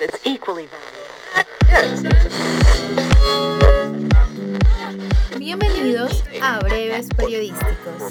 that's 0.00 0.26
equally 0.26 0.66
valuable. 0.66 1.00
Bienvenidos 5.38 6.24
a 6.40 6.58
Breves 6.60 7.08
Periodísticos. 7.14 8.02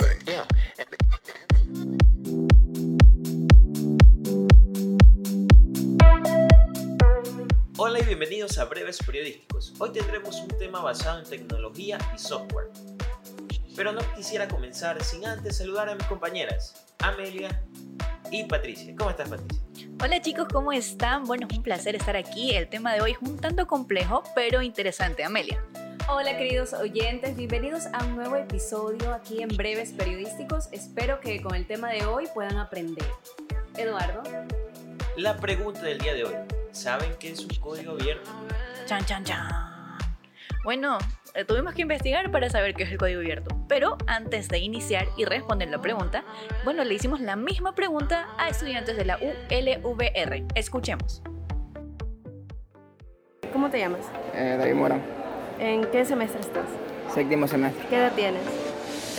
Hola 7.78 8.00
y 8.00 8.04
bienvenidos 8.04 8.58
a 8.60 8.66
Breves 8.66 9.00
Periodísticos. 9.00 9.74
Hoy 9.80 9.92
tendremos 9.92 10.36
un 10.42 10.50
tema 10.60 10.82
basado 10.82 11.20
en 11.20 11.26
tecnología 11.26 11.98
y 12.14 12.20
software. 12.20 12.70
Pero 13.76 13.94
no 13.94 14.02
quisiera 14.16 14.48
comenzar 14.48 15.04
sin 15.04 15.26
antes 15.26 15.58
saludar 15.58 15.90
a 15.90 15.96
mis 15.96 16.06
compañeras, 16.06 16.86
Amelia 17.00 17.64
y 18.30 18.44
Patricia. 18.44 18.94
¿Cómo 18.96 19.10
estás, 19.10 19.30
Patricia? 19.30 19.69
Hola 20.02 20.22
chicos, 20.22 20.48
¿cómo 20.50 20.72
están? 20.72 21.26
Bueno, 21.26 21.46
es 21.50 21.58
un 21.58 21.62
placer 21.62 21.94
estar 21.94 22.16
aquí. 22.16 22.56
El 22.56 22.70
tema 22.70 22.94
de 22.94 23.02
hoy 23.02 23.12
es 23.12 23.18
un 23.20 23.38
tanto 23.38 23.68
complejo, 23.68 24.24
pero 24.34 24.62
interesante. 24.62 25.26
Amelia. 25.26 25.62
Hola 26.08 26.38
queridos 26.38 26.72
oyentes, 26.72 27.36
bienvenidos 27.36 27.88
a 27.92 28.06
un 28.06 28.16
nuevo 28.16 28.38
episodio 28.38 29.14
aquí 29.14 29.44
en 29.44 29.50
Breves 29.50 29.92
Periodísticos. 29.92 30.70
Espero 30.72 31.20
que 31.20 31.42
con 31.42 31.54
el 31.54 31.68
tema 31.68 31.90
de 31.90 32.06
hoy 32.06 32.30
puedan 32.34 32.56
aprender. 32.58 33.06
Eduardo. 33.76 34.24
La 35.18 35.36
pregunta 35.36 35.82
del 35.82 35.98
día 35.98 36.14
de 36.14 36.24
hoy. 36.24 36.36
¿Saben 36.72 37.14
qué 37.20 37.32
es 37.32 37.42
un 37.42 37.50
código 37.60 37.92
abierto? 37.92 38.32
Chan, 38.86 39.06
chan, 39.06 39.26
chan. 39.26 39.50
Bueno, 40.64 40.98
tuvimos 41.46 41.74
que 41.74 41.82
investigar 41.84 42.32
para 42.32 42.50
saber 42.50 42.74
qué 42.76 42.84
es 42.84 42.92
el 42.92 42.98
código 42.98 43.20
abierto. 43.22 43.56
Pero 43.68 43.98
antes 44.08 44.48
de 44.50 44.60
iniciar 44.60 45.08
y 45.18 45.26
responder 45.26 45.70
la 45.70 45.80
pregunta, 45.82 46.24
bueno, 46.64 46.84
le 46.84 46.94
hicimos 46.94 47.20
la 47.22 47.36
misma 47.36 47.74
pregunta 47.76 48.28
a 48.38 48.50
estudiantes 48.50 48.98
de 48.98 49.06
la 49.06 49.18
ULVR. 49.18 50.44
Escuchemos. 50.56 51.22
¿Cómo 53.54 53.70
te 53.70 53.80
llamas? 53.80 54.02
Eh, 54.36 54.56
David 54.60 54.74
Morán, 54.76 55.02
¿En 55.60 55.84
qué 55.92 56.06
semestre 56.06 56.40
estás? 56.42 56.66
séptimo 57.14 57.48
semestre, 57.48 57.84
¿Qué 57.90 57.96
edad 57.98 58.12
tienes? 58.14 58.42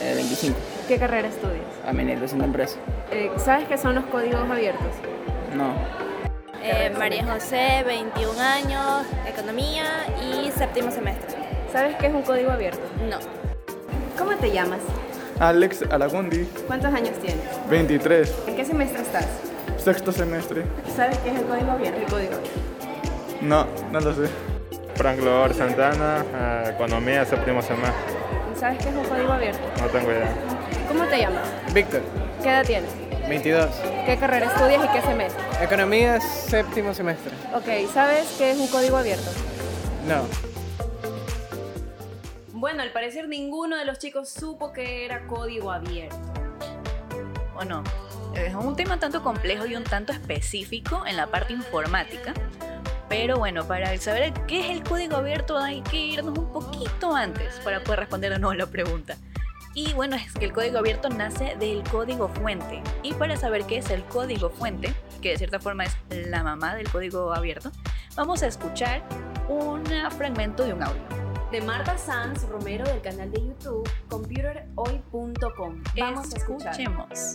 eh, 0.01 0.15
25, 0.15 0.57
¿Qué 0.87 0.99
carrera 0.99 1.29
estudias? 1.29 1.65
administración 1.84 2.39
de 2.41 2.45
empresa. 2.47 2.79
Eh, 3.11 3.31
¿Sabes 3.37 3.67
qué 3.69 3.77
son 3.77 3.97
los 3.97 4.05
códigos 4.07 4.49
abiertos? 4.49 4.95
No, 5.57 5.75
Eh, 6.62 6.91
María 6.97 7.25
José, 7.25 7.83
21 7.87 8.39
años, 8.39 9.07
economía 9.27 9.84
y 10.23 10.51
séptimo 10.53 10.91
semestre. 10.91 11.40
¿Sabes 11.73 11.97
qué 11.97 12.07
es 12.09 12.15
un 12.15 12.23
código 12.23 12.51
abierto? 12.51 12.81
No. 13.09 13.19
¿Cómo 14.19 14.37
te 14.37 14.51
llamas? 14.51 14.81
Alex 15.39 15.83
Aragundi, 15.91 16.45
¿Cuántos 16.67 16.93
años 16.93 17.12
tienes? 17.23 17.45
23, 17.71 18.35
¿En 18.49 18.57
qué 18.57 18.65
semestre 18.65 19.01
estás? 19.03 19.27
sexto 19.83 20.12
semestre. 20.12 20.65
¿Sabes 20.95 21.17
qué 21.19 21.31
es 21.31 21.37
el 21.39 21.45
código 21.47 21.71
abierto? 21.71 21.99
El 22.01 22.07
código 22.07 22.35
abierto. 22.35 22.61
No, 23.41 23.67
no 23.91 24.01
lo 24.01 24.12
sé. 24.15 24.31
Frank 24.97 25.19
Lor 25.21 25.55
Santana, 25.55 26.23
eh, 26.35 26.73
Economía, 26.75 27.25
séptimo 27.25 27.62
semestre. 27.62 27.95
¿Sabes 28.59 28.79
qué 28.83 28.91
es 28.91 28.95
un 28.95 29.05
código 29.05 29.33
abierto? 29.33 29.61
No 29.81 29.87
tengo 29.89 30.11
idea. 30.11 30.29
¿Cómo 30.89 31.05
te 31.07 31.19
llamas? 31.19 31.49
Víctor, 31.73 32.03
¿Qué 32.43 32.49
edad 32.51 32.65
tienes? 32.67 32.91
22, 33.27 33.71
¿Qué 34.05 34.17
carrera 34.19 34.47
estudias 34.47 34.84
y 34.84 34.89
qué 34.89 35.01
semestre? 35.03 35.43
economía, 35.62 36.21
séptimo 36.21 36.93
semestre. 36.93 37.33
Ok, 37.55 37.91
¿sabes 37.95 38.34
qué 38.37 38.51
es 38.51 38.59
un 38.59 38.67
código 38.69 38.99
abierto? 38.99 39.31
No, 40.07 40.25
Bueno, 42.61 42.83
al 42.83 42.92
parecer 42.92 43.27
ninguno 43.27 43.78
de 43.78 43.86
los 43.86 43.98
chicos 43.98 44.28
supo 44.28 44.70
que 44.70 45.06
era 45.06 45.27
código 45.27 45.72
abierto. 45.72 46.19
Bueno, 47.55 47.83
es 48.34 48.55
un 48.55 48.77
tema 48.77 48.98
tanto 48.98 49.22
complejo 49.22 49.64
y 49.64 49.77
un 49.77 49.84
tanto 49.84 50.12
específico 50.12 51.06
en 51.06 51.16
la 51.16 51.28
parte 51.28 51.55
informática. 51.55 52.34
Pero 53.08 53.38
bueno, 53.38 53.66
para 53.66 53.97
saber 53.97 54.34
qué 54.47 54.61
es 54.61 54.77
el 54.77 54.83
código 54.83 55.16
abierto 55.16 55.56
hay 55.56 55.81
que 55.81 55.97
irnos 55.97 56.36
un 56.36 56.53
poquito 56.53 57.16
antes 57.16 57.58
para 57.61 57.83
poder 57.83 58.00
responder 58.00 58.31
de 58.31 58.38
nuevo 58.38 58.53
la 58.53 58.66
pregunta. 58.66 59.16
Y 59.72 59.94
bueno, 59.94 60.16
es 60.16 60.31
que 60.34 60.44
el 60.44 60.53
código 60.53 60.76
abierto 60.76 61.09
nace 61.09 61.56
del 61.59 61.82
código 61.84 62.28
fuente. 62.28 62.82
Y 63.03 63.15
para 63.15 63.38
saber 63.38 63.65
qué 63.65 63.78
es 63.78 63.88
el 63.88 64.04
código 64.04 64.50
fuente, 64.50 64.93
que 65.22 65.31
de 65.31 65.38
cierta 65.38 65.60
forma 65.60 65.84
es 65.84 65.97
la 66.10 66.43
mamá 66.43 66.75
del 66.75 66.91
código 66.91 67.32
abierto, 67.32 67.72
vamos 68.16 68.43
a 68.43 68.49
escuchar 68.49 69.03
un 69.49 69.82
fragmento 70.10 70.66
de 70.66 70.75
un 70.75 70.82
audio. 70.82 71.19
De 71.50 71.61
Marta 71.61 71.99
Sanz 71.99 72.49
Romero 72.49 72.84
del 72.84 73.00
canal 73.00 73.28
de 73.33 73.44
YouTube 73.44 73.91
computerhoy.com. 74.09 75.83
Vamos 75.99 76.33
a 76.33 76.37
escuchar. 76.37 76.81
Escuchemos. 76.81 77.34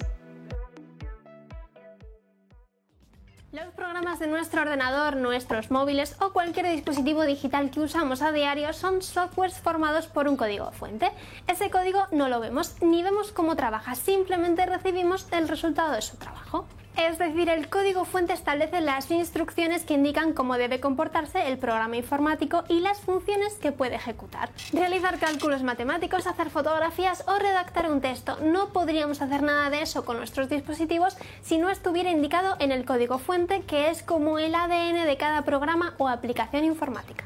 Los 3.52 3.74
programas 3.74 4.20
de 4.20 4.28
nuestro 4.28 4.62
ordenador, 4.62 5.18
nuestros 5.18 5.70
móviles 5.70 6.16
o 6.22 6.32
cualquier 6.32 6.68
dispositivo 6.68 7.24
digital 7.24 7.72
que 7.72 7.82
usamos 7.82 8.22
a 8.22 8.32
diario 8.32 8.72
son 8.72 9.02
softwares 9.02 9.60
formados 9.60 10.08
por 10.08 10.30
un 10.30 10.38
código 10.38 10.72
fuente. 10.72 11.12
Ese 11.48 11.70
código 11.70 12.08
no 12.12 12.30
lo 12.30 12.40
vemos 12.40 12.82
ni 12.82 13.04
vemos 13.04 13.34
cómo 13.34 13.58
trabaja, 13.58 13.96
simplemente 13.96 14.66
recibimos 14.66 15.28
el 15.32 15.50
resultado 15.50 15.92
de 15.92 16.02
su 16.02 16.16
trabajo. 16.16 16.68
Es 16.98 17.18
decir, 17.18 17.50
el 17.50 17.68
código 17.70 18.06
fuente 18.06 18.34
establece 18.34 18.80
las 18.80 19.12
instrucciones 19.12 19.84
que 19.84 19.96
indican 19.96 20.34
cómo 20.34 20.58
debe 20.58 20.80
comportarse 20.80 21.48
el 21.48 21.58
programa 21.58 21.98
informático 21.98 22.64
y 22.70 22.80
las 22.80 23.00
funciones 23.00 23.56
que 23.56 23.74
puede 23.74 23.96
ejecutar. 23.96 24.50
Realizar 24.72 25.20
cálculos 25.20 25.62
matemáticos, 25.62 26.26
hacer 26.26 26.50
fotografías 26.50 27.26
o 27.28 27.38
redactar 27.38 27.92
un 27.92 28.00
texto. 28.00 28.38
No 28.42 28.70
podríamos 28.70 29.22
hacer 29.22 29.44
nada 29.44 29.70
de 29.70 29.82
eso 29.82 30.06
con 30.06 30.18
nuestros 30.18 30.48
dispositivos 30.48 31.18
si 31.42 31.58
no 31.58 31.70
estuviera 31.70 32.12
indicado 32.12 32.56
en 32.60 32.72
el 32.72 32.86
código 32.86 33.18
fuente, 33.18 33.62
que 33.62 33.90
es 33.90 34.02
como 34.02 34.40
el 34.40 34.56
ADN 34.56 35.06
de 35.06 35.18
cada 35.18 35.42
programa 35.42 35.96
o 35.98 36.08
aplicación 36.08 36.64
informática. 36.64 37.26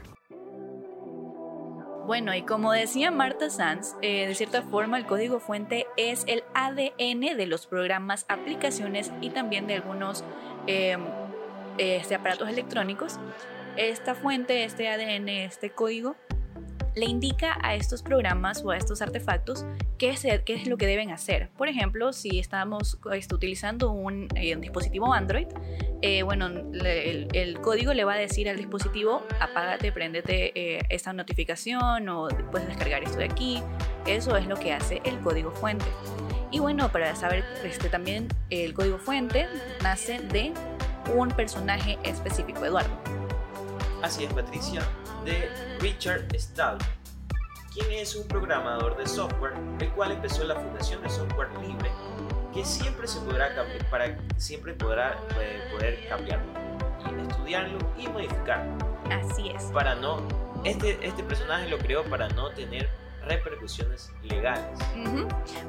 Bueno, 2.09 2.33
y 2.33 2.41
como 2.41 2.71
decía 2.71 3.11
Marta 3.11 3.51
Sanz, 3.51 3.93
eh, 4.01 4.25
de 4.25 4.33
cierta 4.33 4.63
forma 4.63 4.97
el 4.97 5.05
código 5.05 5.39
fuente 5.39 5.85
es 5.95 6.23
el 6.25 6.43
ADN 6.55 7.37
de 7.37 7.45
los 7.45 7.67
programas, 7.67 8.25
aplicaciones 8.29 9.11
y 9.21 9.29
también 9.29 9.67
de 9.67 9.75
algunos 9.75 10.23
eh, 10.65 10.97
este, 11.77 12.15
aparatos 12.15 12.49
electrónicos. 12.49 13.19
Esta 13.77 14.15
fuente, 14.15 14.63
este 14.63 14.89
ADN, 14.89 15.29
este 15.29 15.69
código, 15.69 16.15
le 16.95 17.05
indica 17.05 17.57
a 17.61 17.75
estos 17.75 18.01
programas 18.01 18.63
o 18.63 18.71
a 18.71 18.77
estos 18.77 19.01
artefactos 19.01 19.65
qué 19.97 20.09
es, 20.09 20.21
qué 20.45 20.53
es 20.53 20.67
lo 20.67 20.77
que 20.77 20.87
deben 20.87 21.11
hacer. 21.11 21.49
Por 21.57 21.67
ejemplo, 21.67 22.13
si 22.13 22.39
estamos 22.39 22.99
este, 23.11 23.35
utilizando 23.35 23.91
un, 23.91 24.27
eh, 24.35 24.55
un 24.55 24.61
dispositivo 24.61 25.13
Android, 25.13 25.47
eh, 26.01 26.23
bueno, 26.23 26.47
el 26.47 27.59
código 27.61 27.93
le 27.93 28.05
va 28.05 28.13
a 28.13 28.17
decir 28.17 28.49
al 28.49 28.57
dispositivo, 28.57 29.23
apágate, 29.39 29.91
préndete 29.91 30.51
eh, 30.55 30.81
esta 30.89 31.13
notificación 31.13 32.07
o 32.09 32.27
puedes 32.51 32.67
descargar 32.67 33.03
esto 33.03 33.17
de 33.17 33.25
aquí. 33.25 33.61
Eso 34.05 34.35
es 34.37 34.47
lo 34.47 34.55
que 34.55 34.73
hace 34.73 35.01
el 35.03 35.19
código 35.19 35.51
fuente. 35.51 35.85
Y 36.51 36.59
bueno, 36.59 36.91
para 36.91 37.15
saber 37.15 37.43
este, 37.63 37.89
también 37.89 38.27
el 38.49 38.73
código 38.73 38.97
fuente 38.97 39.47
nace 39.83 40.19
de 40.19 40.53
un 41.15 41.29
personaje 41.29 41.97
específico, 42.03 42.65
Eduardo. 42.65 42.89
Así 44.01 44.23
es, 44.23 44.33
Patricia, 44.33 44.81
de 45.29 45.77
Richard 45.79 46.25
Stallman, 46.35 46.87
quien 47.73 47.91
es 47.91 48.15
un 48.15 48.27
programador 48.27 48.97
de 48.97 49.05
software, 49.05 49.53
el 49.79 49.89
cual 49.91 50.11
empezó 50.11 50.43
la 50.43 50.55
Fundación 50.55 51.03
de 51.03 51.09
Software 51.09 51.49
Libre, 51.61 51.91
que 52.51 52.65
siempre 52.65 53.07
se 53.07 53.19
podrá 53.19 53.53
cambiar, 53.53 53.89
para 53.91 54.17
siempre 54.37 54.73
podrá 54.73 55.19
eh, 55.39 55.61
poder 55.71 56.07
cambiarlo, 56.09 56.51
y 56.99 57.29
estudiarlo 57.29 57.77
y 57.97 58.07
modificarlo. 58.07 58.75
Así 59.11 59.49
es. 59.49 59.65
Para 59.65 59.93
no, 59.93 60.27
este, 60.63 60.97
este 61.05 61.23
personaje 61.23 61.69
lo 61.69 61.77
creó 61.77 62.03
para 62.05 62.27
no 62.29 62.49
tener 62.49 62.89
repercusiones 63.27 64.11
legales. 64.23 64.79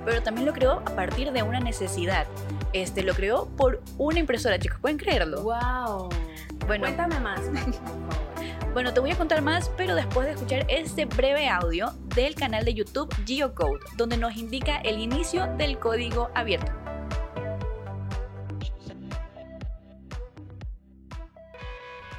Pero 0.07 0.23
también 0.23 0.47
lo 0.47 0.55
creó 0.55 0.79
a 0.87 0.97
partir 0.97 1.33
de 1.33 1.43
una 1.43 1.61
necesidad. 1.61 2.27
Este 2.73 3.03
lo 3.03 3.13
creó 3.13 3.47
por 3.57 3.83
una 3.99 4.21
impresora, 4.21 4.59
chicos. 4.59 4.79
¿Pueden 4.81 4.97
creerlo? 4.97 5.43
¡Wow! 5.43 6.09
Bueno, 6.67 6.85
Cuéntame 6.85 7.21
más. 7.21 7.41
Bueno, 8.73 8.93
te 8.93 9.01
voy 9.01 9.11
a 9.11 9.17
contar 9.17 9.43
más, 9.43 9.71
pero 9.77 9.95
después 9.95 10.27
de 10.27 10.33
escuchar 10.33 10.67
este 10.69 11.05
breve 11.05 11.49
audio 11.49 11.93
del 12.15 12.35
canal 12.35 12.65
de 12.65 12.75
YouTube 12.75 13.15
GeoCode, 13.27 13.81
donde 13.97 14.17
nos 14.17 14.37
indica 14.37 14.77
el 14.79 15.01
inicio 15.01 15.47
del 15.59 15.79
código 15.79 16.31
abierto. 16.35 16.73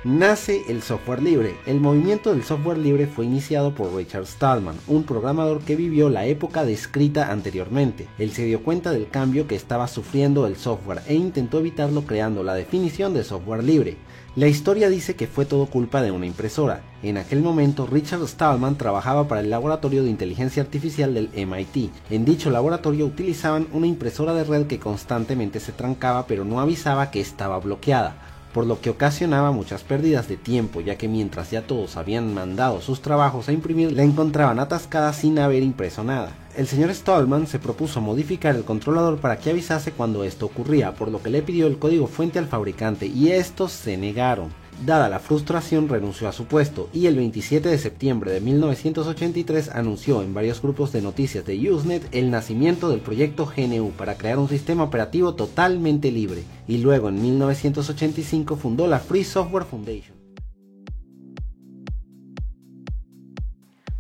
Nace 0.03 0.63
el 0.67 0.81
software 0.81 1.21
libre. 1.21 1.55
El 1.67 1.79
movimiento 1.79 2.31
del 2.31 2.43
software 2.43 2.79
libre 2.79 3.05
fue 3.05 3.25
iniciado 3.25 3.75
por 3.75 3.93
Richard 3.93 4.25
Stallman, 4.25 4.75
un 4.87 5.03
programador 5.03 5.61
que 5.61 5.75
vivió 5.75 6.09
la 6.09 6.25
época 6.25 6.65
descrita 6.65 7.31
anteriormente. 7.31 8.07
Él 8.17 8.31
se 8.31 8.45
dio 8.45 8.63
cuenta 8.63 8.91
del 8.91 9.09
cambio 9.09 9.45
que 9.45 9.53
estaba 9.53 9.87
sufriendo 9.87 10.47
el 10.47 10.55
software 10.55 11.03
e 11.05 11.13
intentó 11.13 11.59
evitarlo 11.59 12.01
creando 12.01 12.43
la 12.43 12.55
definición 12.55 13.13
de 13.13 13.23
software 13.23 13.63
libre. 13.63 13.97
La 14.33 14.47
historia 14.47 14.87
dice 14.87 15.17
que 15.17 15.27
fue 15.27 15.43
todo 15.43 15.65
culpa 15.65 16.01
de 16.01 16.11
una 16.11 16.25
impresora. 16.25 16.83
En 17.03 17.17
aquel 17.17 17.41
momento 17.41 17.85
Richard 17.85 18.25
Stallman 18.25 18.77
trabajaba 18.77 19.27
para 19.27 19.41
el 19.41 19.49
laboratorio 19.49 20.03
de 20.03 20.09
inteligencia 20.09 20.63
artificial 20.63 21.13
del 21.13 21.29
MIT. 21.35 21.91
En 22.09 22.23
dicho 22.23 22.49
laboratorio 22.49 23.05
utilizaban 23.05 23.67
una 23.73 23.87
impresora 23.87 24.33
de 24.33 24.45
red 24.45 24.67
que 24.67 24.79
constantemente 24.79 25.59
se 25.59 25.73
trancaba 25.73 26.27
pero 26.27 26.45
no 26.45 26.61
avisaba 26.61 27.11
que 27.11 27.19
estaba 27.19 27.59
bloqueada. 27.59 28.30
Por 28.53 28.65
lo 28.65 28.81
que 28.81 28.89
ocasionaba 28.89 29.51
muchas 29.51 29.83
pérdidas 29.83 30.27
de 30.27 30.37
tiempo, 30.37 30.81
ya 30.81 30.97
que 30.97 31.07
mientras 31.07 31.51
ya 31.51 31.61
todos 31.61 31.97
habían 31.97 32.33
mandado 32.33 32.81
sus 32.81 33.01
trabajos 33.01 33.47
a 33.47 33.53
imprimir, 33.53 33.91
la 33.93 34.03
encontraban 34.03 34.59
atascada 34.59 35.13
sin 35.13 35.39
haber 35.39 35.63
impreso 35.63 36.03
nada. 36.03 36.31
El 36.55 36.67
señor 36.67 36.93
Stallman 36.93 37.47
se 37.47 37.59
propuso 37.59 38.01
modificar 38.01 38.55
el 38.55 38.65
controlador 38.65 39.19
para 39.19 39.37
que 39.37 39.49
avisase 39.51 39.93
cuando 39.93 40.23
esto 40.23 40.45
ocurría, 40.45 40.93
por 40.93 41.09
lo 41.09 41.23
que 41.23 41.29
le 41.29 41.41
pidió 41.41 41.67
el 41.67 41.79
código 41.79 42.07
fuente 42.07 42.39
al 42.39 42.47
fabricante 42.47 43.05
y 43.05 43.31
estos 43.31 43.71
se 43.71 43.97
negaron. 43.97 44.60
Dada 44.85 45.09
la 45.09 45.19
frustración, 45.19 45.89
renunció 45.89 46.27
a 46.27 46.31
su 46.31 46.45
puesto 46.45 46.89
y 46.91 47.05
el 47.05 47.15
27 47.15 47.69
de 47.69 47.77
septiembre 47.77 48.31
de 48.31 48.41
1983 48.41 49.69
anunció 49.69 50.23
en 50.23 50.33
varios 50.33 50.59
grupos 50.59 50.91
de 50.91 51.03
noticias 51.03 51.45
de 51.45 51.71
Usenet 51.71 52.07
el 52.15 52.31
nacimiento 52.31 52.89
del 52.89 52.99
proyecto 52.99 53.45
GNU 53.45 53.91
para 53.91 54.17
crear 54.17 54.39
un 54.39 54.49
sistema 54.49 54.83
operativo 54.83 55.35
totalmente 55.35 56.11
libre 56.11 56.45
y 56.67 56.79
luego 56.79 57.09
en 57.09 57.21
1985 57.21 58.55
fundó 58.55 58.87
la 58.87 58.97
Free 58.97 59.23
Software 59.23 59.65
Foundation. 59.65 60.19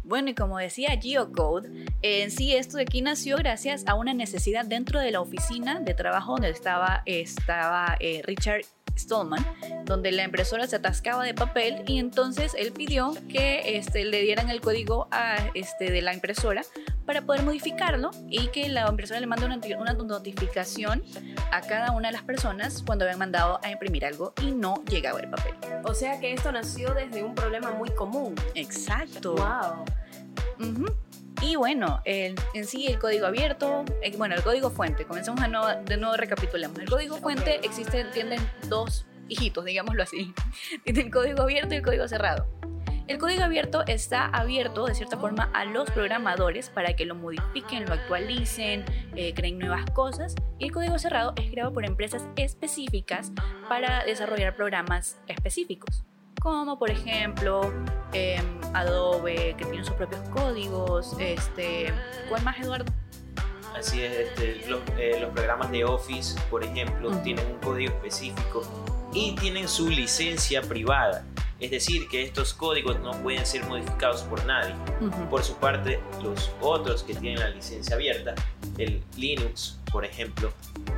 Bueno, 0.03 0.31
y 0.31 0.33
como 0.33 0.57
decía 0.57 0.99
Geocode, 0.99 1.69
en 2.01 2.31
sí 2.31 2.53
esto 2.53 2.77
de 2.77 2.83
aquí 2.83 3.01
nació 3.01 3.37
gracias 3.37 3.85
a 3.87 3.93
una 3.93 4.15
necesidad 4.15 4.65
dentro 4.65 4.99
de 4.99 5.11
la 5.11 5.21
oficina 5.21 5.79
de 5.79 5.93
trabajo 5.93 6.33
donde 6.33 6.49
estaba, 6.49 7.03
estaba 7.05 7.97
eh, 7.99 8.21
Richard 8.25 8.63
Stallman, 8.97 9.45
donde 9.85 10.11
la 10.11 10.23
impresora 10.23 10.67
se 10.67 10.75
atascaba 10.75 11.23
de 11.23 11.33
papel 11.33 11.83
y 11.87 11.99
entonces 11.99 12.53
él 12.57 12.71
pidió 12.71 13.13
que 13.29 13.77
este, 13.77 14.05
le 14.05 14.21
dieran 14.21 14.49
el 14.49 14.61
código 14.61 15.07
a, 15.11 15.37
este, 15.53 15.91
de 15.91 16.01
la 16.01 16.13
impresora 16.13 16.61
para 17.05 17.21
poder 17.21 17.43
modificarlo 17.43 18.11
y 18.29 18.47
que 18.47 18.69
la 18.69 18.87
impresora 18.89 19.19
le 19.19 19.27
mande 19.27 19.45
una, 19.45 19.59
una 19.79 19.93
notificación 19.93 21.03
a 21.51 21.61
cada 21.61 21.91
una 21.91 22.09
de 22.09 22.13
las 22.13 22.23
personas 22.23 22.83
cuando 22.85 23.05
habían 23.05 23.19
mandado 23.19 23.59
a 23.63 23.69
imprimir 23.69 24.05
algo 24.05 24.33
y 24.41 24.51
no 24.51 24.83
llegaba 24.85 25.19
el 25.19 25.29
papel. 25.29 25.53
O 25.83 25.93
sea 25.93 26.19
que 26.19 26.33
esto 26.33 26.51
nació 26.51 26.93
desde 26.93 27.23
un 27.23 27.35
problema 27.35 27.71
muy 27.71 27.89
común. 27.89 28.35
Exacto. 28.55 29.35
Wow. 29.35 29.85
Y 31.41 31.55
bueno, 31.55 32.01
el- 32.05 32.35
en 32.53 32.65
sí 32.65 32.87
el 32.87 32.99
código 32.99 33.25
abierto, 33.25 33.83
eh, 34.01 34.15
bueno, 34.17 34.35
el 34.35 34.43
código 34.43 34.69
fuente, 34.69 35.05
comenzamos 35.05 35.41
a 35.41 35.47
nuevo, 35.47 35.67
de 35.85 35.97
nuevo 35.97 36.15
recapitulamos. 36.17 36.79
El 36.79 36.89
código 36.89 37.17
fuente 37.17 37.59
existe, 37.63 38.03
tienen 38.05 38.39
dos 38.67 39.05
hijitos, 39.27 39.65
digámoslo 39.65 40.03
así. 40.03 40.33
El 40.85 41.09
código 41.09 41.41
abierto 41.41 41.73
y 41.73 41.77
el 41.77 41.83
código 41.83 42.07
cerrado. 42.07 42.47
El 43.07 43.17
código 43.17 43.43
abierto 43.43 43.83
está 43.87 44.25
abierto 44.25 44.85
de 44.85 44.93
cierta 44.95 45.17
forma 45.17 45.49
a 45.53 45.65
los 45.65 45.89
programadores 45.91 46.69
para 46.69 46.95
que 46.95 47.05
lo 47.05 47.15
modifiquen, 47.15 47.85
lo 47.85 47.93
actualicen, 47.93 48.85
eh, 49.15 49.33
creen 49.33 49.57
nuevas 49.57 49.83
cosas. 49.91 50.35
Y 50.59 50.65
el 50.65 50.71
código 50.71 50.97
cerrado 50.99 51.33
es 51.37 51.49
creado 51.49 51.73
por 51.73 51.85
empresas 51.85 52.23
específicas 52.35 53.31
para 53.67 54.03
desarrollar 54.05 54.55
programas 54.55 55.19
específicos. 55.27 56.05
Como 56.41 56.79
por 56.79 56.89
ejemplo 56.89 57.71
em, 58.13 58.43
Adobe, 58.73 59.55
que 59.59 59.63
tiene 59.65 59.85
sus 59.85 59.93
propios 59.93 60.21
códigos. 60.29 61.15
Este, 61.19 61.93
¿Cuál 62.29 62.43
más, 62.43 62.59
Eduardo? 62.59 62.91
Así 63.77 64.01
es, 64.01 64.11
este, 64.11 64.67
los, 64.67 64.79
eh, 64.97 65.19
los 65.21 65.29
programas 65.33 65.69
de 65.69 65.85
Office, 65.85 66.39
por 66.49 66.63
ejemplo, 66.63 67.09
Ujú. 67.09 67.19
tienen 67.19 67.45
un 67.45 67.59
código 67.59 67.93
específico 67.93 68.63
y 69.13 69.35
tienen 69.35 69.67
su 69.67 69.87
licencia 69.87 70.63
privada. 70.63 71.23
Es 71.59 71.69
decir, 71.69 72.07
que 72.09 72.23
estos 72.23 72.55
códigos 72.55 72.99
no 73.01 73.11
pueden 73.21 73.45
ser 73.45 73.63
modificados 73.65 74.23
por 74.23 74.43
nadie. 74.45 74.73
Ujú. 74.99 75.29
Por 75.29 75.43
su 75.43 75.53
parte, 75.57 75.99
los 76.23 76.49
otros 76.59 77.03
que 77.03 77.13
tienen 77.13 77.39
la 77.39 77.49
licencia 77.49 77.95
abierta, 77.95 78.33
el 78.79 79.03
Linux, 79.15 79.77
por 79.91 80.05
ejemplo, 80.05 80.51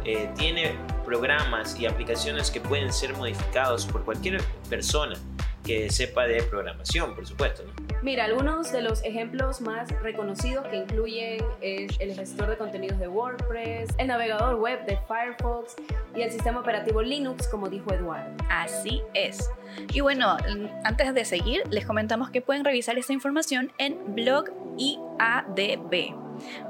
eh, 0.05 0.29
tiene 0.37 0.73
programas 1.03 1.77
y 1.77 1.85
aplicaciones 1.85 2.49
que 2.49 2.61
pueden 2.61 2.93
ser 2.93 3.13
modificados 3.17 3.85
por 3.85 4.05
cualquier 4.05 4.41
persona 4.69 5.15
que 5.63 5.89
sepa 5.89 6.25
de 6.27 6.44
programación, 6.44 7.15
por 7.15 7.25
supuesto. 7.25 7.63
¿no? 7.63 7.71
Mira, 8.01 8.25
algunos 8.25 8.71
de 8.71 8.81
los 8.81 9.04
ejemplos 9.04 9.62
más 9.62 9.89
reconocidos 10.01 10.65
que 10.68 10.77
incluyen 10.77 11.44
es 11.62 11.98
el 12.00 12.13
gestor 12.13 12.50
de 12.50 12.57
contenidos 12.57 13.00
de 13.00 13.07
WordPress, 13.07 13.89
el 13.98 14.07
navegador 14.07 14.56
web 14.56 14.86
de 14.86 14.98
Firefox 15.07 15.75
y 16.15 16.21
el 16.21 16.31
sistema 16.31 16.60
operativo 16.60 17.01
Linux, 17.01 17.48
como 17.48 17.69
dijo 17.69 17.94
Eduardo. 17.94 18.36
Así 18.50 19.01
es. 19.13 19.50
Y 19.94 20.01
bueno, 20.01 20.38
antes 20.83 21.13
de 21.13 21.25
seguir, 21.25 21.63
les 21.69 21.86
comentamos 21.86 22.30
que 22.30 22.42
pueden 22.42 22.65
revisar 22.65 22.98
esta 22.98 23.13
información 23.13 23.71
en 23.77 24.15
blog 24.15 24.45
IADB. 24.77 26.22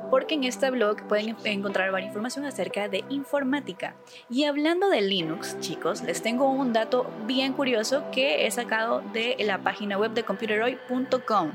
Porque 0.09 0.35
en 0.35 0.43
este 0.43 0.69
blog 0.69 1.07
pueden 1.07 1.35
encontrar 1.43 1.91
varias 1.91 2.13
información 2.13 2.45
acerca 2.45 2.89
de 2.89 3.03
informática. 3.09 3.95
Y 4.29 4.43
hablando 4.43 4.89
de 4.89 5.01
Linux, 5.01 5.59
chicos, 5.59 6.03
les 6.03 6.21
tengo 6.21 6.49
un 6.49 6.73
dato 6.73 7.09
bien 7.25 7.53
curioso 7.53 8.03
que 8.11 8.45
he 8.45 8.51
sacado 8.51 9.01
de 9.13 9.35
la 9.39 9.63
página 9.63 9.97
web 9.97 10.11
de 10.11 10.23
computeroy.com. 10.23 11.51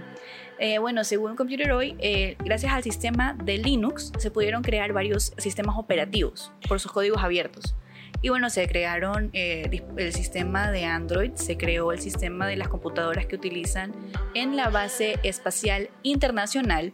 Eh, 0.59 0.79
bueno, 0.79 1.05
según 1.05 1.37
Computeroy, 1.37 1.95
eh, 2.01 2.37
gracias 2.41 2.73
al 2.73 2.83
sistema 2.83 3.35
de 3.35 3.59
Linux 3.59 4.11
se 4.19 4.33
pudieron 4.33 4.63
crear 4.63 4.93
varios 4.93 5.33
sistemas 5.39 5.77
operativos 5.79 6.51
por 6.69 6.81
sus 6.81 6.91
códigos 6.91 7.23
abiertos. 7.23 7.77
Y 8.21 8.31
bueno, 8.31 8.51
se 8.51 8.67
crearon 8.67 9.31
eh, 9.33 9.85
el 9.97 10.13
sistema 10.13 10.73
de 10.73 10.85
Android, 10.85 11.33
se 11.35 11.57
creó 11.57 11.93
el 11.93 12.01
sistema 12.01 12.49
de 12.49 12.57
las 12.57 12.69
computadoras 12.69 13.27
que 13.27 13.37
utilizan 13.37 13.93
en 14.35 14.57
la 14.57 14.71
base 14.71 15.21
espacial 15.23 15.91
internacional. 16.03 16.93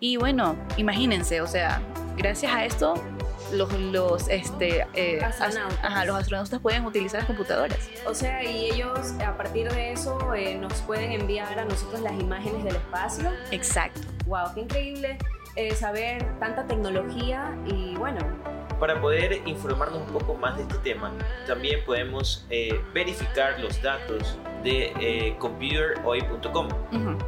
Y 0.00 0.16
bueno, 0.16 0.56
imagínense, 0.76 1.40
o 1.40 1.46
sea, 1.46 1.80
gracias 2.16 2.52
a 2.52 2.64
esto, 2.64 2.94
los, 3.52 3.72
los, 3.72 4.28
este, 4.28 4.86
eh, 4.94 5.20
as- 5.24 5.40
Astronautas. 5.40 5.78
ajá, 5.84 6.04
los 6.04 6.16
astronautas 6.16 6.60
pueden 6.60 6.84
utilizar 6.84 7.20
las 7.20 7.26
computadoras. 7.26 7.78
O 8.06 8.14
sea, 8.14 8.42
y 8.44 8.66
ellos 8.70 9.14
a 9.24 9.36
partir 9.36 9.70
de 9.70 9.92
eso 9.92 10.34
eh, 10.34 10.56
nos 10.56 10.74
pueden 10.82 11.12
enviar 11.12 11.58
a 11.58 11.64
nosotros 11.64 12.00
las 12.00 12.12
imágenes 12.14 12.64
del 12.64 12.76
espacio. 12.76 13.30
Exacto. 13.50 14.00
Wow, 14.26 14.52
qué 14.54 14.60
increíble 14.62 15.18
eh, 15.56 15.74
saber 15.74 16.38
tanta 16.38 16.66
tecnología 16.66 17.56
y 17.66 17.94
bueno, 17.96 18.18
Para 18.80 19.00
poder 19.00 19.40
informarnos 19.46 19.98
un 20.00 20.12
poco 20.18 20.34
más 20.34 20.56
de 20.56 20.62
este 20.62 20.78
tema, 20.78 21.12
también 21.46 21.80
podemos 21.86 22.44
eh, 22.50 22.80
verificar 22.92 23.58
los 23.60 23.80
datos 23.80 24.36
de 24.64 24.92
eh, 25.00 25.36
computerhoy.com. 25.38 26.66
Ujú. 26.92 27.18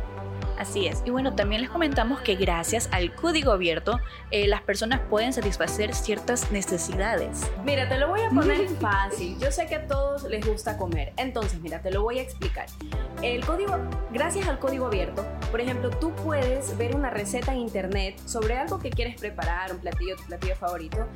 Así 0.59 0.87
es. 0.87 1.03
Y 1.05 1.11
bueno, 1.11 1.35
también 1.35 1.61
les 1.61 1.71
comentamos 1.71 2.21
que 2.21 2.35
gracias 2.35 2.89
al 2.93 3.15
código 3.15 3.53
abierto, 3.53 4.01
eh, 4.31 4.47
las 4.49 4.63
personas 4.63 5.01
pueden 5.11 5.33
satisfacer 5.33 5.95
ciertas 5.95 6.51
necesidades. 6.51 7.51
Mira, 7.65 7.89
te 7.89 7.99
lo 7.99 8.09
voy 8.09 8.23
a 8.23 8.31
poner 8.31 8.69
fácil. 8.81 9.39
Yo 9.39 9.51
sé 9.51 9.67
que 9.67 9.77
a 9.77 9.87
todos 9.87 10.25
les 10.25 10.47
gusta 10.47 10.77
comer. 10.79 11.13
Entonces, 11.17 11.61
mira, 11.61 11.83
te 11.83 11.91
lo 11.91 12.03
voy 12.03 12.19
a 12.19 12.23
explicar. 12.23 12.67
El 13.23 13.45
código, 13.45 13.77
gracias 14.13 14.49
al 14.49 14.59
código 14.59 14.87
abierto, 14.87 15.25
por 15.51 15.61
ejemplo, 15.61 15.91
tú 15.91 16.15
puedes 16.15 16.77
ver 16.77 16.95
una 16.95 17.09
receta 17.09 17.53
en 17.53 17.61
internet 17.61 18.21
sobre 18.27 18.59
algo 18.59 18.79
que 18.79 18.91
quieres 18.91 19.19
preparar, 19.19 19.73
un 19.73 19.79
platillo, 19.79 20.17
tu 20.17 20.25
platillo 20.25 20.55
favorito, 20.57 21.07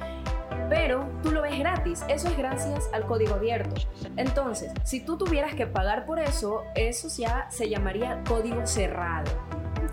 pero 0.70 1.06
tú 1.22 1.32
lo 1.32 1.42
ves 1.42 1.58
gratis. 1.58 2.02
Eso 2.08 2.28
es 2.28 2.38
gracias 2.38 2.88
al 2.94 3.04
código 3.04 3.34
abierto. 3.34 3.74
Entonces, 4.16 4.72
si 4.84 5.04
tú 5.04 5.18
tuvieras 5.18 5.54
que 5.54 5.66
pagar 5.66 6.06
por 6.06 6.20
eso, 6.20 6.62
eso 6.74 7.08
ya 7.18 7.50
se 7.50 7.68
llamaría 7.68 8.22
código 8.26 8.66
cerrado. 8.66 9.30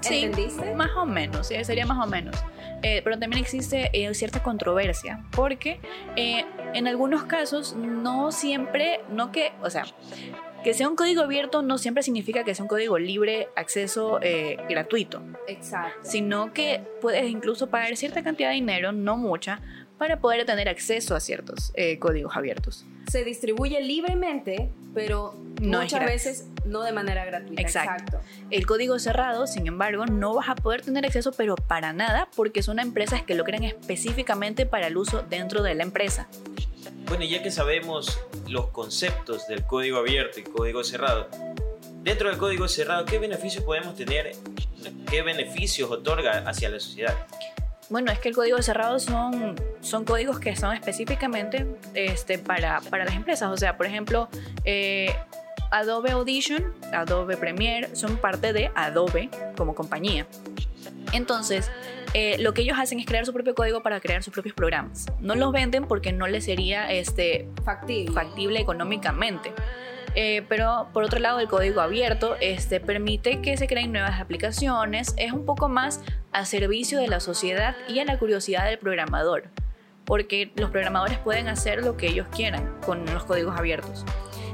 Sí, 0.01 0.25
¿Entendiste? 0.25 0.75
Más 0.75 0.91
o 0.95 1.07
menos, 1.07 1.47
sí, 1.47 1.55
sería 1.65 1.87
más 1.87 2.05
o 2.05 2.07
menos. 2.07 2.35
Eh, 2.83 3.01
pero 3.03 3.17
también 3.17 3.41
existe 3.41 3.89
eh, 3.91 4.13
cierta 4.13 4.43
controversia, 4.43 5.23
porque 5.31 5.81
eh, 6.15 6.45
en 6.75 6.87
algunos 6.87 7.23
casos 7.23 7.75
no 7.75 8.31
siempre, 8.31 9.01
no 9.09 9.31
que, 9.31 9.53
o 9.63 9.71
sea, 9.71 9.85
que 10.63 10.73
sea 10.73 10.87
un 10.89 10.95
código 10.95 11.21
abierto 11.21 11.61
no 11.61 11.77
siempre 11.77 12.03
significa 12.03 12.43
que 12.43 12.53
sea 12.53 12.63
un 12.63 12.67
código 12.67 12.99
libre, 12.99 13.47
acceso 13.55 14.19
eh, 14.21 14.57
gratuito, 14.69 15.23
Exacto. 15.47 15.97
sino 16.03 16.53
que 16.53 16.81
puedes 16.99 17.29
incluso 17.29 17.67
pagar 17.67 17.95
cierta 17.95 18.21
cantidad 18.21 18.49
de 18.49 18.55
dinero, 18.55 18.91
no 18.91 19.17
mucha, 19.17 19.61
para 19.97 20.19
poder 20.19 20.45
tener 20.45 20.69
acceso 20.69 21.15
a 21.15 21.19
ciertos 21.19 21.71
eh, 21.75 21.97
códigos 21.99 22.35
abiertos. 22.35 22.85
Se 23.09 23.23
distribuye 23.23 23.81
libremente, 23.81 24.69
pero 24.93 25.33
No 25.61 25.81
muchas 25.81 26.05
veces 26.05 26.45
no 26.65 26.81
de 26.83 26.91
manera 26.91 27.25
gratuita. 27.25 27.61
Exacto. 27.61 28.19
El 28.51 28.65
código 28.65 28.99
cerrado, 28.99 29.47
sin 29.47 29.65
embargo, 29.67 30.05
no 30.05 30.33
vas 30.33 30.49
a 30.49 30.55
poder 30.55 30.81
tener 30.81 31.05
acceso, 31.05 31.31
pero 31.31 31.55
para 31.55 31.93
nada, 31.93 32.29
porque 32.35 32.61
son 32.61 32.79
empresas 32.79 33.23
que 33.23 33.33
lo 33.33 33.43
crean 33.43 33.63
específicamente 33.63 34.65
para 34.65 34.87
el 34.87 34.97
uso 34.97 35.23
dentro 35.23 35.63
de 35.63 35.75
la 35.75 35.83
empresa. 35.83 36.27
Bueno, 37.07 37.23
ya 37.23 37.41
que 37.41 37.51
sabemos 37.51 38.19
los 38.47 38.67
conceptos 38.67 39.47
del 39.47 39.63
código 39.65 39.97
abierto 39.97 40.39
y 40.41 40.43
código 40.43 40.83
cerrado, 40.83 41.29
dentro 42.03 42.29
del 42.29 42.37
código 42.37 42.67
cerrado, 42.67 43.05
¿qué 43.05 43.17
beneficios 43.17 43.63
podemos 43.63 43.95
tener? 43.95 44.33
¿Qué 45.09 45.21
beneficios 45.21 45.89
otorga 45.89 46.43
hacia 46.47 46.69
la 46.69 46.79
sociedad? 46.79 47.15
Bueno, 47.89 48.11
es 48.11 48.19
que 48.19 48.29
el 48.29 48.35
código 48.35 48.61
cerrado 48.61 48.99
son, 48.99 49.55
son 49.81 50.03
códigos 50.03 50.39
que 50.39 50.55
son 50.55 50.73
específicamente 50.73 51.65
este, 51.93 52.37
para, 52.37 52.81
para 52.81 53.05
las 53.05 53.15
empresas. 53.15 53.49
O 53.49 53.57
sea, 53.57 53.77
por 53.77 53.85
ejemplo, 53.85 54.27
eh, 54.65 55.15
Adobe 55.71 56.11
Audition, 56.11 56.73
Adobe 56.93 57.37
Premiere 57.37 57.95
son 57.95 58.17
parte 58.17 58.53
de 58.53 58.71
Adobe 58.75 59.29
como 59.55 59.73
compañía. 59.73 60.27
Entonces, 61.13 61.71
eh, 62.13 62.37
lo 62.39 62.53
que 62.53 62.61
ellos 62.61 62.77
hacen 62.79 62.99
es 62.99 63.05
crear 63.05 63.25
su 63.25 63.33
propio 63.33 63.55
código 63.55 63.81
para 63.81 63.99
crear 63.99 64.23
sus 64.23 64.33
propios 64.33 64.55
programas. 64.55 65.05
No 65.19 65.35
los 65.35 65.51
venden 65.51 65.87
porque 65.87 66.11
no 66.11 66.27
les 66.27 66.45
sería 66.45 66.91
este, 66.91 67.49
factible. 67.63 68.13
factible 68.13 68.59
económicamente. 68.59 69.53
Eh, 70.19 70.43
pero 70.49 70.87
por 70.93 71.03
otro 71.03 71.19
lado, 71.19 71.39
el 71.39 71.47
código 71.47 71.79
abierto 71.79 72.37
este, 72.41 72.79
permite 72.79 73.39
que 73.39 73.55
se 73.55 73.67
creen 73.67 73.91
nuevas 73.91 74.19
aplicaciones, 74.19 75.13
es 75.15 75.31
un 75.31 75.45
poco 75.45 75.69
más 75.69 76.01
a 76.31 76.43
servicio 76.43 76.99
de 76.99 77.07
la 77.07 77.19
sociedad 77.19 77.75
y 77.87 77.99
a 77.99 78.05
la 78.05 78.17
curiosidad 78.17 78.65
del 78.65 78.79
programador, 78.79 79.43
porque 80.05 80.51
los 80.55 80.71
programadores 80.71 81.19
pueden 81.19 81.47
hacer 81.47 81.83
lo 81.83 81.97
que 81.97 82.07
ellos 82.07 82.25
quieran 82.35 82.79
con 82.83 83.05
los 83.05 83.25
códigos 83.25 83.59
abiertos. 83.59 84.05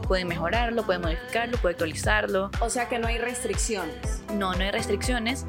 Pueden 0.05 0.27
mejorarlo, 0.27 0.83
pueden 0.85 1.01
modificarlo, 1.01 1.57
pueden 1.59 1.75
actualizarlo. 1.75 2.51
O 2.59 2.69
sea 2.69 2.89
que 2.89 2.99
no 2.99 3.07
hay 3.07 3.17
restricciones. 3.17 4.21
No, 4.33 4.53
no 4.53 4.65
hay 4.65 4.71
restricciones. 4.71 5.45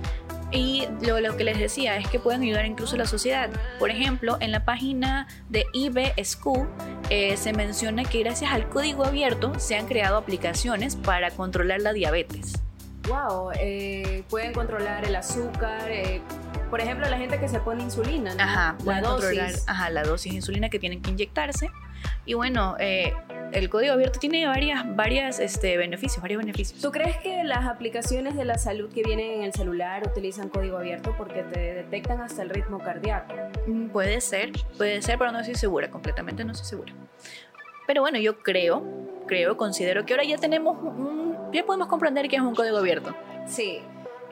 Y 0.52 0.86
lo, 1.02 1.18
lo, 1.18 1.36
que 1.36 1.42
les 1.42 1.58
decía 1.58 1.96
es 1.96 2.06
que 2.06 2.20
pueden 2.20 2.42
ayudar 2.42 2.66
incluso 2.66 2.94
a 2.94 2.98
la 2.98 3.06
sociedad. 3.06 3.50
Por 3.80 3.90
ejemplo, 3.90 4.36
en 4.38 4.52
la 4.52 4.64
página 4.64 5.26
de 5.48 5.66
IB 5.72 6.12
School 6.24 6.68
eh, 7.10 7.36
se 7.36 7.52
menciona 7.52 8.04
que 8.04 8.20
gracias 8.20 8.52
al 8.52 8.68
código 8.68 9.04
abierto 9.04 9.58
se 9.58 9.76
han 9.76 9.86
creado 9.86 10.16
aplicaciones 10.16 10.96
para 10.96 11.30
controlar 11.30 11.80
la 11.80 11.92
diabetes. 11.92 12.52
Wow, 13.08 13.50
eh, 13.60 14.22
pueden 14.30 14.52
controlar 14.52 15.04
el 15.04 15.14
azúcar. 15.14 15.90
Eh, 15.90 16.22
por 16.70 16.80
ejemplo, 16.80 17.08
la 17.08 17.18
gente 17.18 17.38
que 17.38 17.48
se 17.48 17.60
pone 17.60 17.82
insulina. 17.82 18.34
¿no? 18.34 18.42
Ajá, 18.42 18.72
la 18.78 18.84
pueden 18.84 19.02
dosis. 19.02 19.24
controlar 19.24 19.54
ajá, 19.66 19.90
la 19.90 20.02
dosis 20.02 20.32
de 20.32 20.36
insulina 20.36 20.70
que 20.70 20.78
tienen 20.78 21.02
que 21.02 21.10
inyectarse. 21.10 21.70
Y 22.26 22.34
bueno, 22.34 22.76
eh, 22.78 23.12
el 23.52 23.68
código 23.70 23.92
abierto 23.92 24.18
tiene 24.18 24.46
varias, 24.46 24.84
varias 24.96 25.38
este, 25.38 25.76
beneficios, 25.76 26.20
varios 26.22 26.38
beneficios. 26.40 26.80
¿Tú 26.80 26.90
crees 26.90 27.16
que 27.18 27.44
las 27.44 27.66
aplicaciones 27.66 28.34
de 28.36 28.44
la 28.44 28.58
salud 28.58 28.92
que 28.92 29.02
vienen 29.02 29.32
en 29.32 29.42
el 29.42 29.52
celular 29.52 30.02
utilizan 30.06 30.48
código 30.48 30.78
abierto 30.78 31.14
porque 31.16 31.42
te 31.42 31.74
detectan 31.74 32.20
hasta 32.20 32.42
el 32.42 32.50
ritmo 32.50 32.78
cardíaco? 32.78 33.34
Mm, 33.66 33.88
Puede 33.88 34.20
ser, 34.20 34.52
puede 34.76 35.02
ser, 35.02 35.18
pero 35.18 35.32
no 35.32 35.40
estoy 35.40 35.54
segura, 35.54 35.90
completamente 35.90 36.44
no 36.44 36.52
estoy 36.52 36.66
segura. 36.66 36.92
Pero 37.86 38.00
bueno, 38.00 38.18
yo 38.18 38.38
creo, 38.38 38.82
creo, 39.26 39.56
considero 39.56 40.04
que 40.06 40.14
ahora 40.14 40.24
ya 40.24 40.38
tenemos 40.38 40.76
un, 40.82 41.36
ya 41.52 41.64
podemos 41.64 41.88
comprender 41.88 42.28
que 42.28 42.36
es 42.36 42.42
un 42.42 42.54
código 42.54 42.78
abierto. 42.78 43.14
Sí. 43.46 43.80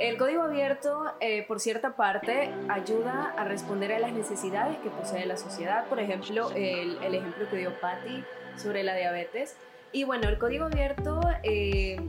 El 0.02 0.18
código 0.18 0.42
abierto, 0.42 1.04
eh, 1.20 1.44
por 1.46 1.60
cierta 1.60 1.94
parte, 1.94 2.50
ayuda 2.68 3.34
a 3.38 3.44
responder 3.44 3.92
a 3.92 4.00
las 4.00 4.12
necesidades 4.12 4.76
que 4.78 4.90
posee 4.90 5.26
la 5.26 5.36
sociedad. 5.36 5.86
Por 5.86 6.00
ejemplo, 6.00 6.50
el, 6.56 6.98
el 7.04 7.14
ejemplo 7.14 7.48
que 7.48 7.58
dio 7.58 7.80
Patty 7.80 8.24
sobre 8.56 8.82
la 8.82 8.96
diabetes. 8.96 9.54
Y 9.92 10.02
bueno, 10.02 10.28
el 10.28 10.38
código 10.38 10.64
abierto 10.64 11.20
eh, 11.44 12.00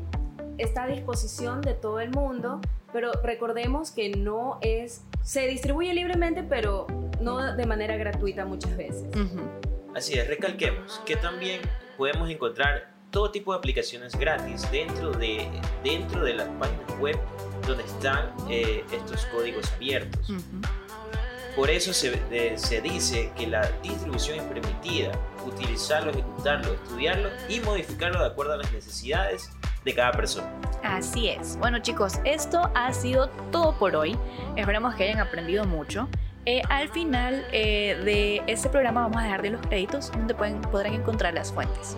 está 0.57 0.85
a 0.85 0.88
disposición 0.88 1.62
de 1.62 1.75
todo 1.75 2.00
el 2.00 2.09
mundo, 2.09 2.62
pero 2.91 3.12
recordemos 3.21 3.91
que 3.91 4.09
no 4.09 4.57
es, 4.62 5.03
se 5.21 5.45
distribuye 5.45 5.93
libremente, 5.93 6.41
pero 6.41 6.88
no 7.21 7.55
de 7.55 7.65
manera 7.67 7.95
gratuita 7.95 8.43
muchas 8.43 8.75
veces. 8.75 9.05
Así 9.93 10.17
es, 10.17 10.27
recalquemos 10.27 11.00
que 11.05 11.15
también 11.15 11.62
podemos 11.95 12.27
encontrar 12.27 12.91
todo 13.12 13.29
tipo 13.29 13.51
de 13.51 13.59
aplicaciones 13.59 14.17
gratis 14.17 14.67
dentro 14.71 15.12
de, 15.12 15.47
dentro 15.83 16.23
de 16.23 16.33
las 16.33 16.47
páginas 16.47 17.00
web 17.00 17.19
donde 17.67 17.84
están 17.84 18.34
eh, 18.50 18.84
estos 18.91 19.25
códigos 19.27 19.72
abiertos. 19.74 20.29
Por 21.55 21.70
eso 21.70 21.93
se, 21.93 22.10
de- 22.12 22.58
se 22.58 22.82
dice 22.82 23.32
que 23.38 23.46
la 23.46 23.62
distribución 23.84 24.39
es 24.39 24.43
permitida, 24.46 25.12
utilizarlo, 25.46 26.10
ejecutarlo, 26.12 26.74
estudiarlo 26.74 27.29
y 27.48 27.60
modificarlo 27.60 28.20
de 28.22 28.25
acuerdo 28.27 28.53
a 28.53 28.58
las 28.58 28.72
necesidades 28.72 29.51
de 29.86 29.93
cada 29.93 30.12
persona. 30.13 30.48
Así 30.84 31.29
es. 31.29 31.55
Bueno 31.58 31.77
chicos, 31.79 32.20
esto 32.25 32.72
ha 32.74 32.91
sido 32.93 33.29
todo 33.51 33.77
por 33.77 33.96
hoy. 33.96 34.17
Esperamos 34.55 34.96
que 34.96 35.03
hayan 35.03 35.20
aprendido 35.20 35.65
mucho. 35.65 36.08
Eh, 36.46 36.62
al 36.70 36.89
final 36.89 37.46
eh, 37.51 38.01
de 38.03 38.41
este 38.51 38.67
programa 38.70 39.01
vamos 39.03 39.17
a 39.17 39.24
dejar 39.24 39.41
de 39.43 39.51
los 39.51 39.62
créditos 39.67 40.12
donde 40.12 40.34
pueden, 40.34 40.60
podrán 40.62 40.93
encontrar 40.96 41.34
las 41.36 41.53
fuentes. 41.53 41.96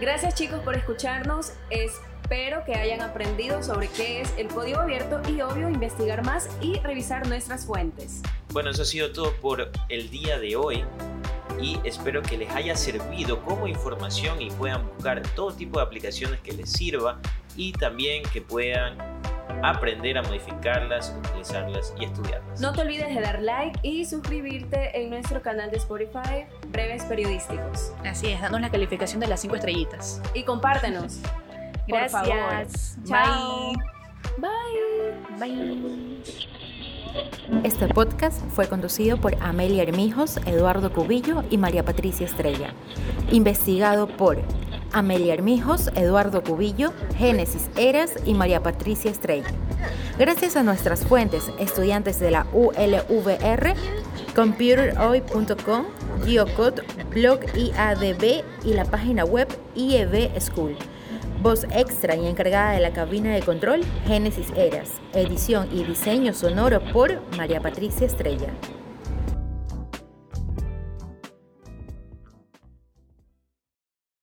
Gracias 0.00 0.34
chicos 0.34 0.60
por 0.60 0.76
escucharnos. 0.76 1.52
Espero 2.24 2.64
que 2.64 2.74
hayan 2.74 3.02
aprendido 3.02 3.62
sobre 3.62 3.86
qué 3.88 4.22
es 4.22 4.32
el 4.38 4.48
código 4.48 4.80
abierto 4.80 5.20
y 5.28 5.42
obvio 5.42 5.68
investigar 5.68 6.24
más 6.24 6.48
y 6.62 6.78
revisar 6.78 7.28
nuestras 7.28 7.66
fuentes. 7.66 8.22
Bueno, 8.50 8.70
eso 8.70 8.80
ha 8.80 8.86
sido 8.86 9.12
todo 9.12 9.30
por 9.42 9.70
el 9.90 10.08
día 10.08 10.38
de 10.38 10.56
hoy 10.56 10.86
y 11.60 11.78
espero 11.84 12.22
que 12.22 12.38
les 12.38 12.50
haya 12.54 12.76
servido 12.76 13.44
como 13.44 13.68
información 13.68 14.40
y 14.40 14.50
puedan 14.52 14.86
buscar 14.86 15.20
todo 15.34 15.52
tipo 15.52 15.78
de 15.78 15.84
aplicaciones 15.84 16.40
que 16.40 16.52
les 16.52 16.72
sirva 16.72 17.20
y 17.56 17.72
también 17.72 18.22
que 18.32 18.40
puedan 18.40 18.96
aprender 19.62 20.16
a 20.16 20.22
modificarlas, 20.22 21.14
utilizarlas 21.28 21.92
y 22.00 22.06
estudiarlas. 22.06 22.58
No 22.58 22.72
te 22.72 22.80
olvides 22.80 23.14
de 23.14 23.20
dar 23.20 23.42
like 23.42 23.78
y 23.82 24.06
suscribirte 24.06 24.98
en 24.98 25.10
nuestro 25.10 25.42
canal 25.42 25.70
de 25.70 25.76
Spotify, 25.76 26.46
Breves 26.68 27.04
Periodísticos. 27.04 27.92
Así 28.02 28.28
es, 28.28 28.40
danos 28.40 28.62
la 28.62 28.70
calificación 28.70 29.20
de 29.20 29.26
las 29.26 29.40
5 29.40 29.56
estrellitas. 29.56 30.22
Y 30.32 30.44
compártenos. 30.44 31.20
Por 31.88 31.98
Gracias. 31.98 32.96
favor. 32.96 33.04
Chao. 33.06 33.72
Bye. 34.38 35.38
Bye. 35.38 36.22
Este 37.62 37.86
podcast 37.88 38.42
fue 38.50 38.66
conducido 38.66 39.20
por 39.20 39.36
Amelia 39.40 39.82
Hermijos, 39.82 40.38
Eduardo 40.46 40.92
Cubillo 40.92 41.44
y 41.50 41.58
María 41.58 41.84
Patricia 41.84 42.26
Estrella. 42.26 42.74
Investigado 43.30 44.08
por 44.08 44.38
Amelia 44.92 45.34
Hermijos, 45.34 45.90
Eduardo 45.94 46.42
Cubillo, 46.42 46.92
Génesis 47.16 47.68
Eras 47.76 48.14
y 48.24 48.34
María 48.34 48.62
Patricia 48.62 49.10
Estrella. 49.10 49.48
Gracias 50.18 50.56
a 50.56 50.62
nuestras 50.62 51.04
fuentes, 51.04 51.50
estudiantes 51.58 52.18
de 52.18 52.30
la 52.30 52.46
ULVR, 52.52 53.74
computerhoy.com, 54.34 55.84
Geocode, 56.24 56.82
blog 57.10 57.40
IADB 57.56 58.44
y 58.64 58.72
la 58.74 58.84
página 58.84 59.24
web 59.24 59.48
IEB 59.74 60.40
School. 60.40 60.76
Voz 61.44 61.64
extra 61.64 62.16
y 62.16 62.26
encargada 62.26 62.72
de 62.72 62.80
la 62.80 62.94
cabina 62.94 63.34
de 63.34 63.42
control, 63.42 63.82
Génesis 64.06 64.50
Eras. 64.56 64.92
Edición 65.12 65.68
y 65.70 65.84
diseño 65.84 66.32
sonoro 66.32 66.80
por 66.90 67.20
María 67.36 67.60
Patricia 67.60 68.06
Estrella. 68.06 68.48